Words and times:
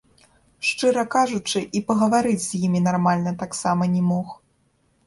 Шчыра 0.69 1.03
кажучы, 1.17 1.59
і 1.77 1.83
пагаварыць 1.91 2.41
з 2.47 2.51
імі 2.69 2.79
нармальна 2.89 3.39
таксама 3.45 3.83
не 3.95 4.03
мог. 4.11 4.27